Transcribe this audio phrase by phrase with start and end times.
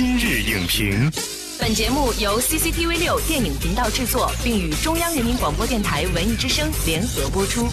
[0.00, 1.10] 今日影评，
[1.58, 7.66] 本节目由 CCTV 六电影频道制作，并与中央人民广播电台文艺之声联合播出。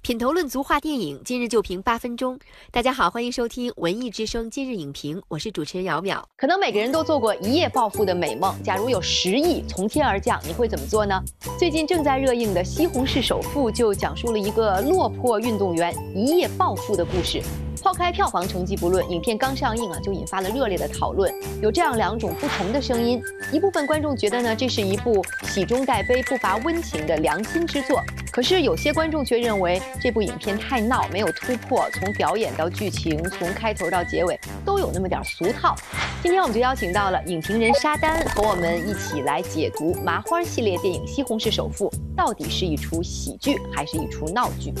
[0.00, 2.38] 品头论足话电影，今日就评八分钟。
[2.70, 6.22] 大家好，欢迎收听文艺之声今日影评，我是主持人姚淼。
[6.36, 11.20] 可能每个人都做过一夜暴富的美梦，假如有十亿从天而降，你会怎么做呢？
[11.58, 17.42] 最近正在热映的《西红柿首富》就讲述了一个落魄运动员一夜暴富的故事。
[17.82, 21.32] 抛开票房成绩不论，影片刚上映啊，就引发了热烈的讨论。
[21.62, 27.98] 有这样两种不同的声音：一部分观众觉得呢，这是一部喜中带悲、不乏温情的良心之作；
[28.32, 35.76] 可是有些观众却认为这部影片太闹，没有突破，从表演到剧情，从开头到结尾都有那么点俗套。
[36.22, 44.72] 今天我们就邀请到了影评人沙丹，和我们一起来解读麻花系列电影《西红柿首富》到底是一出喜剧还是一出闹剧。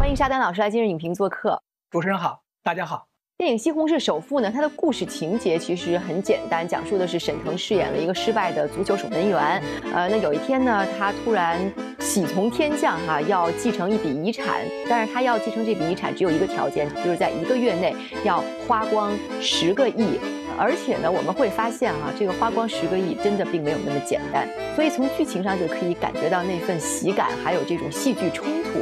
[0.00, 1.62] 欢迎沙丹老师来今日影评做客。
[1.90, 3.06] 主持人好，大家好。
[3.36, 9.62] 电影《西红柿首富》呢，它的故事情节其实很简单，讲述的是沈腾饰演了一个失败的足球守门员。
[9.92, 11.60] 呃，那有一天呢，他突然
[11.98, 20.18] 喜从天降哈，要继承一笔遗产，但是他要继承这笔遗产只有一个条件，就是在一个月内要花光十个亿。
[20.58, 24.48] 而且呢，我们会发现啊，这个花光十个亿真的并没有那么简单。
[24.74, 28.80] 所以从剧情上就可以感觉到那份喜感，还有这种戏剧冲突。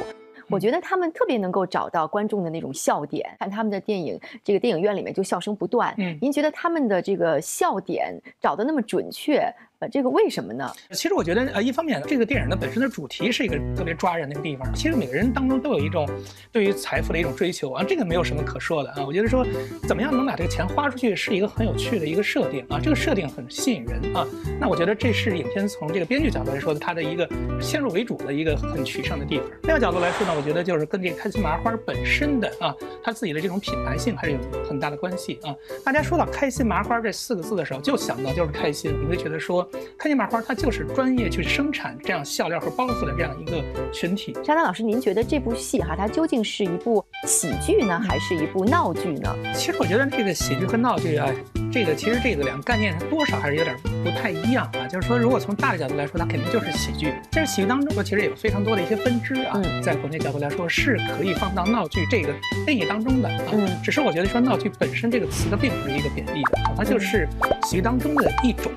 [0.51, 5.95] 我觉得他们特别能够找到观众的那种笑点，看他们的电影，这个电影院里面就笑声不断。
[5.99, 9.53] 嗯，您觉得他们的这个笑点找的那么准确？
[9.81, 10.69] 呃，这个为什么呢？
[10.91, 14.69] 其实我觉得，呃，一方面，这个电影的本身的主题是一个特别抓人的地方。
[14.75, 16.05] 其实每个人当中都有一种
[16.51, 19.05] 对于财富的一种追求啊，这个没有什么可说的啊。
[19.07, 19.47] 我觉得说，
[19.87, 22.81] 怎么样能把这个钱花出去，是一个很有趣的一个设定啊。
[22.83, 24.27] 这个设定很吸引人啊。
[24.61, 27.29] 那我觉得这是影片从这个编剧角度来说的，它的一个
[27.61, 29.47] 先入为主的一个很取胜的地方。
[29.63, 35.55] 另外角度来说呢，我觉得就是跟这个开心麻花本身的啊，它自己的这种品牌性还是有很大的关系啊。
[35.85, 39.68] 大家说到开心麻花这四个字的时候，就想到就是开心，你会觉得说。
[39.99, 43.63] 开心麻花，它就是专业去生产这样笑料和包袱的这样一个
[43.93, 44.33] 群体。
[44.45, 49.35] 沙丹老师，您觉得这部戏哈，它究竟是一部喜剧呢，还是一部闹剧呢？
[49.55, 51.29] 其实我觉得这个喜剧和闹剧啊，
[51.73, 54.87] 这个其实这个两个概念多少还是有点不太一样啊。
[54.87, 57.13] 就是说，如果从大的角度来说，它肯定就是喜剧。
[57.33, 62.33] 但是喜剧当中呢，其实有非常多的一些分支啊，在国内角度来说是可以放到闹剧这个
[62.67, 63.81] 定义当中的啊。
[63.83, 67.29] 只是我觉得说闹剧本身这个词它并不是一个贬义的，它就是
[67.65, 68.71] 喜剧当中的一种。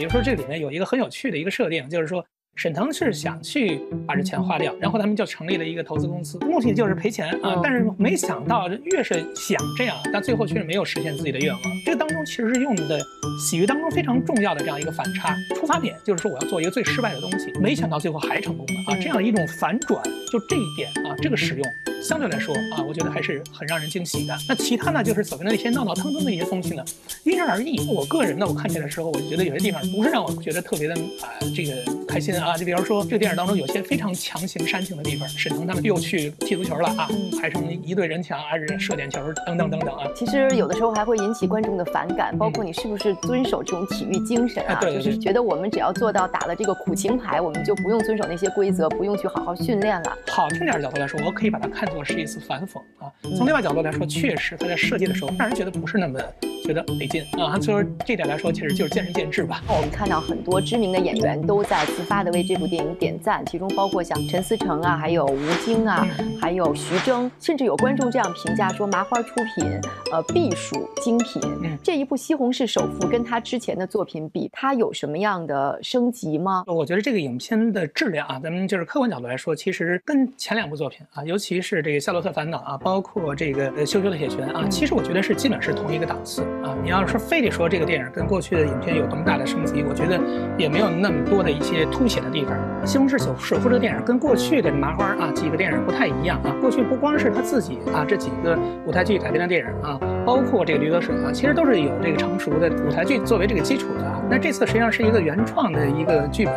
[0.00, 2.26] 比如说，这里面有一个很有趣的一个设定，就是说。
[2.56, 7.58] 沈腾是想去把这钱花掉，然后他们就成立了一个投资公司，目的就是赔钱啊。
[7.62, 11.62] 但是没想到，越是想这样，但最后却没有实现自己的愿望。
[11.86, 13.00] 这个当中其实是用的
[13.48, 18.98] 喜剧当中非常重要的这样一个反差，出发点就是说我要做一个最失败的东西，没想到最后还成功了啊。
[19.00, 21.64] 这样一种反转，就这一点啊，这个使用
[22.02, 24.36] 相对来说啊，我觉得还是很让人惊喜的。
[24.46, 26.84] 那其他呢，就是所谓的那些闹闹腾腾的一些东西呢，
[27.24, 27.80] 因人而异。
[27.88, 31.72] 我个人呢，我看起来的时候，我就觉得有些地方不是让我觉得特别的啊，这个
[32.06, 32.50] 开心啊。
[32.50, 37.08] 啊，就比如说这个电影当中有些非常强行煽情的地方，沈腾他们又去踢足球了啊，
[37.40, 40.04] 排成一队人墙，还是射点球等等等等啊。
[40.16, 44.80] 其实有的时候还会引起观众的反感，包括你是不是遵守这种体育精神啊？
[44.80, 50.16] 就是觉得我们只要做到打了这个苦情牌，我们就不用遵守那些规则，不用去好好训练了。
[50.26, 53.12] 好听点的角度来说，我可以把它看作是一次反讽啊。
[53.36, 56.18] 从另外角度来说，确实他在设计的时候让人觉得不是那么
[56.64, 57.60] 觉得得劲啊。
[57.60, 59.62] 所以说这点来说，其实就是见仁见智吧。
[59.68, 63.10] 我们看到很多知名的演员都在自发的为这部电影点。
[63.20, 66.06] 赞，其中包括像陈思诚啊，还有吴京啊，
[66.40, 69.68] 还有徐峥，甚至有观众这样评价说，麻花出品，
[70.10, 71.42] 呃，必属精品。
[71.82, 76.64] 这一部《西红柿首富》跟他之前的作品比，他有什么样的升级吗？
[76.66, 86.74] 我觉得这个影片的质量啊，咱们就是客观角度来说，其实跟前两部作品啊，尤其是这个《夏洛特烦恼》啊，包括这个《羞羞的铁拳》啊，其实我觉得是基本是同一个档次啊。
[86.82, 90.18] 你要是非得说这个电影跟过去的影片有多么大的升级，我觉得
[90.56, 92.56] 也没有那么多的一些凸显的地方。
[92.84, 96.54] 西红柿首首富这个电影跟过去的麻花啊几个电影不太一样啊。
[96.60, 104.10] 过去不光是他自己啊这几个舞台剧改编的电影啊，包括这个《驴得水》啊，其实都是有这个成熟的舞台剧作为这个基础的。
[104.30, 106.54] 那这次实际上是一个原创的一个剧本，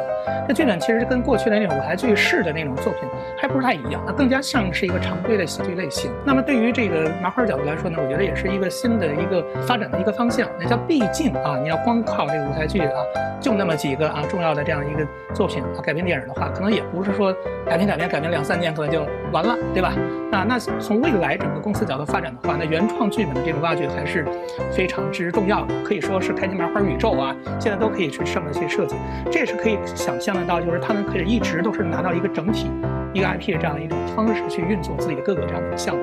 [0.48, 6.12] 这剧本其实跟过去的那种舞台剧式的那种作品还不是太一样，它更加像是一个常规的喜剧类型。
[6.24, 10.48] 那么对于这个麻花角度来说呢，我觉得也是一个新的一个发展的一个方向。
[10.60, 13.02] 那叫毕竟啊，你要光靠这个舞台剧啊，
[13.42, 15.53] 就那么几个啊重要的这样一个作品。
[15.54, 17.32] 品啊改编电影的话，可能也不是说
[17.66, 19.94] 改编改编改编两三年可能就完了，对吧？
[20.32, 24.26] 那那从未来整个公司角度发展的话，那原创剧本的这种挖掘还是
[24.72, 28.96] 非常之重要的，可以说是开心麻花宇宙啊，现在都可以去上面去设计，
[29.32, 32.72] 这也是可以想象得到，就是他们可以一直都是拿到一个整体。
[33.14, 36.02] 一个 IP 的这样的一种方式去运作自己的各个这样的项目，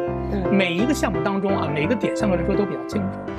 [0.48, 3.36] 每一个项目当中啊，每一个点相对来说都比较精准。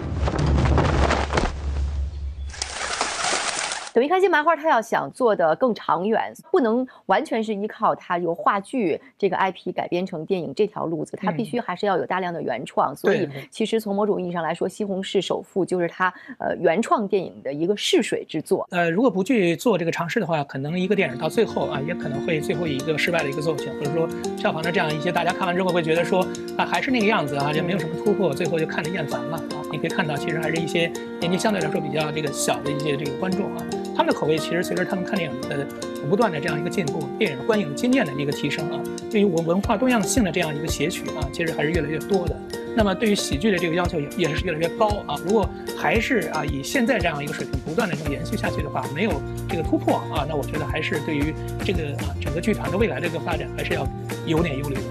[3.94, 12.96] 等于开心麻花，他要想做的更长远，不能完全是依靠他由话剧这个 IP 改编成电影这条路子，他必须还是要有大量的原创。
[12.96, 18.66] 所以，其实从某种意义上来说，《西红柿首富》就是他呃原创电影的一个试水之作。
[18.72, 24.08] 呃，如果不去做这个尝试的话，可能一个电影到最后啊，也可能会最后以一个失败的一个作品，或者说
[24.38, 26.26] 票房的这样一些，大家看完之后会觉得说
[26.58, 29.61] 啊，还是那个样子啊，就没有什么突破，最后就看着厌烦了啊。
[29.72, 33.66] 你可以看到，其实还是一些年纪相对来说比较这个小的一些这个观众啊。
[33.96, 35.68] 他们的口味其实随着他们看电影的
[36.10, 38.82] 不断的这样一个进步，电影观影经验的一个提升啊，
[39.12, 42.36] 对于文文化多样性的这样一个撷取啊，其实还是越来越多的。
[42.74, 45.16] 那么对于喜剧的这个要求也也是越来越高啊。
[45.26, 45.48] 如果
[45.78, 49.12] 还是啊以现在这样一个水平不断的这种延续下去的话，没有
[49.48, 51.34] 这个突破啊，那我觉得还是对于
[51.66, 53.86] 这个啊整个剧团的未来的一个发展还是要
[54.26, 54.82] 有点忧虑的。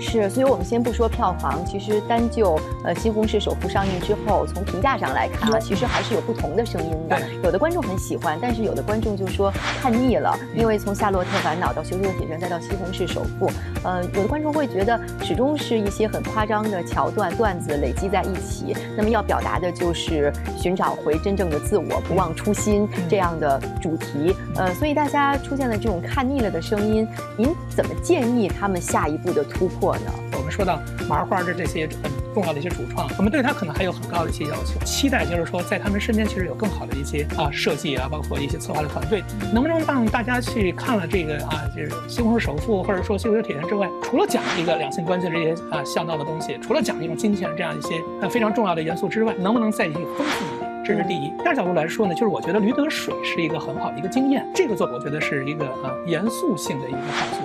[0.00, 7.18] 是，所以我们先不说票房，其实单就呃《西红柿首富》上映之后，从评价上来看啊，其实还是有不同的声音的。
[7.42, 13.48] 有的观众很喜欢，但是有的观众就说看腻了，因为从《夏洛特烦恼》到《羞羞的铁拳》再到《西红柿首富》，
[13.84, 24.34] 呃，有的观众会觉得始终是一些很夸张的桥段段子累积在一起，那么要表达的就是寻找回真正的自我，不忘初心这样的主题。
[24.56, 29.85] 呃，所以大家出现了这种看腻了的声音，您怎么建议他们下一步的突破？
[29.86, 39.22] 我们说到麻花的这些很重要的一些主创，我们对他可能还有很高的一些要求，期待就是说在他们身边其实有更好的一些啊设计啊，包括一些策划的团队，
[39.52, 50.66] 能不能让大家去看了这个啊，就是《西红柿首富》或者说《西游铁拳》之外，除了讲一个两性关系这些啊孝道的东西，除了讲一种金钱这样一些啊非常重要的元素之外，能不能再去丰富一点？
[50.84, 51.32] 这是第一。
[51.42, 57.40] 第二角度来说呢，就是我觉得《驴得水》是一个很好的一个经验，这个作品我觉得是一个啊严肃性的一个画素。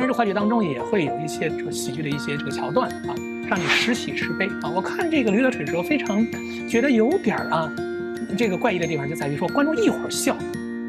[0.00, 3.14] 当然，这话剧当中也会有一些这个喜剧的一些这个桥段啊，
[3.46, 4.72] 让你时喜时悲啊。
[4.74, 6.24] 我看这个《驴得水》的时候，非常
[6.66, 7.70] 觉得有点儿啊，
[8.38, 10.34] 这个怪异的地方就在于说，观众一会儿笑，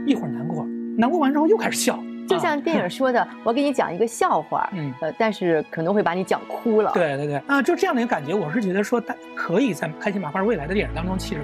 [0.05, 0.65] 一会儿难过，
[0.97, 6.89] 难过完之后又开始笑，就像电影说的，我给你讲一个笑话，嗯，呃，但是可能会把你讲哭了。
[6.93, 9.03] 对对对，啊，就这样的一个感觉，我是觉得说，
[9.35, 11.41] 可以在开心麻花未来的电影当中，其实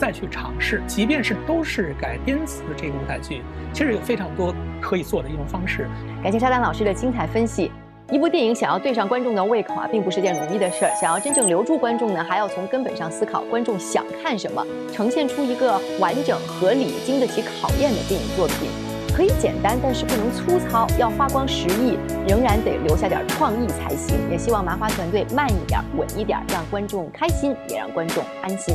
[0.00, 5.86] 再去尝试，即便是都是改编自这个舞台剧，其实有非常多可以做的一种方式。
[6.22, 7.70] 感谢沙丹老师的精彩分析。
[8.10, 10.90] 一部电影想要对上观众的胃口啊，并不是件容易的事儿。
[10.98, 18.70] 想要真正留住观众呢，还要从根本上思考观众想看什么，呈现出一个完整、合理、经得起考验的电影作品。
[19.14, 24.16] 可以简单，但是不能粗糙，要花光十亿，仍然得留下点创意才行。
[24.30, 28.74] 也希望麻花团队慢一点、稳一点，让观众开心，也让观众安心。